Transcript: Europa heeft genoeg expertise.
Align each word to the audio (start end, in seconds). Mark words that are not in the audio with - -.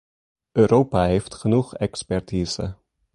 Europa 0.51 1.03
heeft 1.03 1.33
genoeg 1.35 1.75
expertise. 1.75 2.75